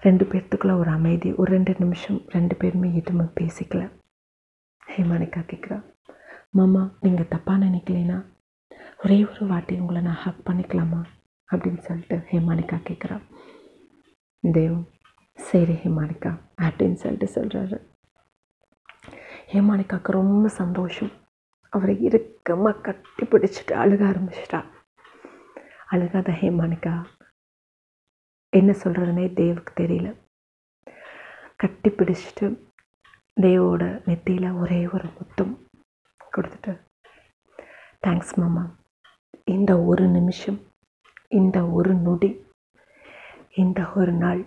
ரெண்டு 0.00 0.24
பேர்த்துக்குள்ள 0.24 0.78
ஒரு 0.78 0.90
அமைதி 0.90 1.32
ஒரு 1.32 1.52
ரெண்டு 1.52 1.74
நிமிஷம் 1.78 2.20
ரெண்டு 2.28 2.56
பேருமே 2.56 2.94
எதுவுமே 2.94 3.30
பேசிக்கல. 3.40 4.00
ஹேமானிகா 4.96 5.40
கேட்குறா 5.52 5.84
மாமா 6.50 6.96
நீங்கள் 7.00 7.26
தப்பாக 7.26 7.64
நினைக்கலைன்னா 7.66 8.31
ஒரே 9.04 9.16
ஒரு 9.24 9.46
வாட்டி 9.46 9.74
உங்களை 9.78 10.00
நான் 10.02 10.20
ஹக் 10.24 10.42
பண்ணிக்கலாமா 10.48 10.98
அப்படின்னு 11.48 11.78
சொல்லிட்டு 11.78 12.16
ஹேமானிகா 12.30 12.76
கேட்குறா 12.88 13.16
தேவ் 14.44 14.76
சரி 15.38 15.72
ஹேமானிகா 15.72 16.30
அப்படின்னு 16.66 16.98
சொல்லிட்டு 17.02 17.28
சொல்கிறாரு 17.34 17.78
ஹேமானிகாவுக்கு 19.52 20.10
ரொம்ப 20.12 20.48
சந்தோஷம். 20.48 21.10
அவரை 21.72 21.94
இறுக்கமாக 22.02 22.80
கட்டி 22.80 23.24
பிடிச்சிட்டு 23.24 23.72
அழுக 23.82 24.02
ஆரம்பிச்சிட்டா. 24.10 24.60
அழுகாத 25.90 26.30
ஹேமானிகா 26.42 26.94
என்ன 28.48 28.70
சொல்கிறதுனே 28.82 29.26
தேவுக்கு 29.40 29.72
தெரியல. 29.80 30.08
கட்டி 31.56 31.90
பிடிச்சிட்டு 31.90 32.46
தேவோட 33.36 33.82
நெத்தியில் 34.06 34.58
ஒரே 34.60 34.86
ஒரு 34.86 35.08
முத்தம் 35.18 35.54
கொடுத்துட்டு 36.36 36.74
தேங்க்ஸ் 38.06 38.34
மாமா. 38.34 38.64
இந்த 39.46 39.72
ஒரு 39.90 40.04
நிமிஷம் 40.08 40.58
இந்த 41.38 41.58
ஒரு 41.78 41.92
நொடி 41.94 42.30
இந்த 43.62 43.80
ஒரு 44.00 44.12
நாள். 44.12 44.42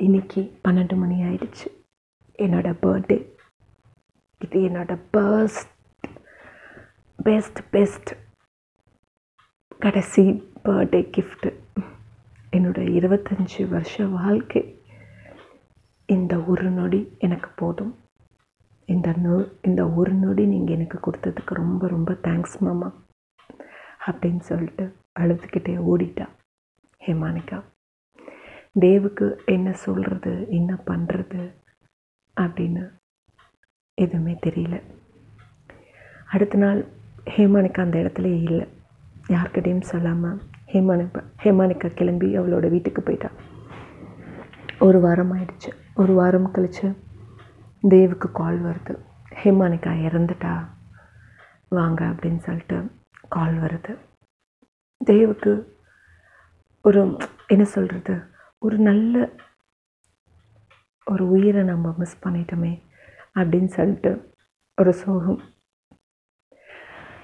இன்னைக்கு 0.00 0.40
பன்னெண்டு 0.64 0.94
மணி 0.96 1.16
ஆயிடுச்சு. 1.22 1.68
என்னோட 2.38 2.68
பர்த்டே 2.84 3.18
இது 4.40 4.58
என்னோட 4.68 4.92
பர்ஸ்ட் 5.16 5.72
பெஸ்ட் 7.18 7.60
பெஸ்ட் 7.70 8.10
கடைசி 9.84 10.24
பர்த்டே 10.64 11.00
கிஃப்ட்டு 11.16 11.50
என்னோட 12.56 12.80
இருபத்தஞ்சி 12.98 13.62
வருஷ 13.68 14.04
வாழ்க்கை. 14.18 14.62
இந்த 16.08 16.34
ஒரு 16.52 16.70
நொடி 16.70 17.00
எனக்கு 17.18 17.50
போதும். 17.56 17.94
இந்த 18.88 19.10
நொ 19.24 19.34
இந்த 19.62 19.82
ஒரு 19.98 20.12
நொடி 20.22 20.46
நீங்கள் 20.46 20.74
எனக்கு 20.74 20.98
கொடுத்ததுக்கு 21.06 21.54
ரொம்ப 21.62 21.88
ரொம்ப 21.88 22.12
தேங்க்ஸ் 22.26 22.58
மாமா. 22.66 22.88
அப்படின்னு 24.10 24.38
சொல்லிட்டு 24.38 24.96
அழுதுகிட்டே 25.20 25.74
ஓடிட்டா 25.90 26.28
ஹேமானிகா. 27.06 27.62
தேவுக்கு 28.80 29.44
என்ன 29.44 29.72
சொல்கிறது 29.72 30.46
என்ன 30.50 30.78
பண்ணுறது 30.86 31.52
அப்படின்னு 32.40 32.90
எதுவுமே 33.94 34.38
தெரியல. 34.46 34.82
அடுத்த 36.26 36.58
நாள் 36.58 36.86
ஹேமானிகா 37.30 37.80
அந்த 37.80 37.98
இடத்துல 37.98 38.42
இல்லை. 38.42 38.68
யார்கிட்டையும் 39.28 39.80
சொல்லாமல் 39.80 40.40
ஹேமானிகா 40.66 41.22
ஹேமானிகா 41.42 41.94
கிளம்பி 41.94 42.38
அவளோட 42.38 42.70
வீட்டுக்கு 42.70 43.02
போயிட்டா. 43.02 43.30
ஒரு 44.78 45.00
வாரம் 45.00 45.32
ஆயிடுச்சு. 45.32 45.70
ஒரு 45.94 46.14
வாரம் 46.14 46.54
கழிச்சு 46.54 46.96
தேவுக்கு 47.88 48.32
கால் 48.32 48.62
வருது. 48.62 48.98
ஹேமானிகா 49.42 49.92
இறந்துட்டா. 50.06 50.66
வாங்க 51.68 52.04
அப்படின்னு 52.04 52.38
சொல்லிட்டு 52.38 52.90
கால் 53.28 53.54
வருது. 53.54 53.98
தேவுக்கு 55.04 55.64
ஒரு 56.82 57.16
என்ன 57.46 57.64
சொல்கிறது 57.64 58.22
ஒரு 58.58 58.78
நல்ல 58.78 59.30
ஒரு 61.04 61.28
உயிரை 61.30 61.62
நம்ம 61.62 61.94
மிஸ் 61.98 62.28
பண்ணிட்டோமே 62.28 62.82
அப்படின்னு 63.34 63.66
சொல்லிட்டு 63.66 64.34
ஒரு 64.76 64.92
சோகம். 64.92 65.40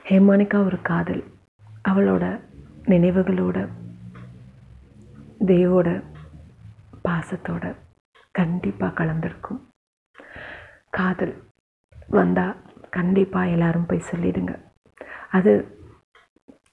ஹேமானிக்கா 0.03 0.65
ஒரு 0.65 0.83
காதல். 0.83 1.25
அவளோட 1.89 2.41
நினைவுகளோட 2.83 3.69
தேவோட 5.47 6.05
பாசத்தோட 7.05 7.77
கண்டிப்பாக 8.31 9.05
கலந்துருக்கும். 9.05 9.61
காதல் 10.91 11.43
வந்தால் 12.09 12.57
கண்டிப்பாக 12.91 13.49
எல்லாரும் 13.49 13.87
போய் 13.87 14.05
சொல்லிடுங்க. 14.11 14.73
அது 15.31 15.81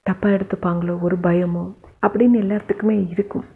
தப்பாக 0.06 0.36
எடுத்துப்பாங்களோ? 0.38 1.02
ஒரு 1.02 1.18
பயமோ? 1.28 1.64
அப்படின்னு 2.06 2.38
எல்லாத்துக்குமே 2.44 3.10
இருக்கும். 3.10 3.48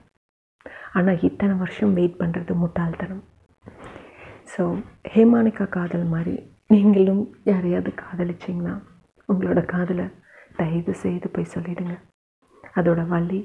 ஆனால் 0.98 1.22
இத்தனை 1.22 1.54
வருஷம் 1.56 1.94
வெயிட் 1.94 2.20
பண்ணுறது 2.20 2.54
முட்டாள்தனம். 2.64 3.24
ஸோ 4.54 4.64
ஹேமானிகா 5.14 5.66
காதல் 5.70 6.06
மாதிரி 6.14 6.36
நீங்களும் 6.68 7.24
யாரையாவது 7.44 7.92
காதலிச்சிங்கன்னா 8.02 8.76
உங்களோட 9.30 9.66
காதலை 9.66 10.06
தயவு 10.56 10.94
செய்து 11.04 11.30
போய் 11.30 11.54
சொல்லிடுங்க. 11.56 11.96
அதோட 12.76 13.02
வலி 13.08 13.42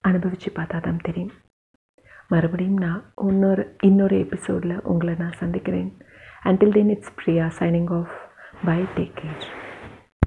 அனுபவித்து 0.00 0.50
பார்த்தா 0.56 0.80
தான் 0.80 1.04
தெரியும். 1.08 1.34
மறுபடியும் 2.28 2.80
நான் 2.86 3.02
இன்னொரு 3.28 3.64
இன்னொரு 3.80 4.16
எபிசோடில் 4.18 4.82
உங்களை 4.92 5.14
நான் 5.14 5.40
சந்திக்கிறேன். 5.42 5.90
Until 6.44 6.74
then 6.78 6.88
it's 6.88 7.14
Priya 7.20 7.46
signing 7.58 7.90
off 7.98 8.14
bye 8.64 8.80
take 8.96 9.16
care 9.20 9.46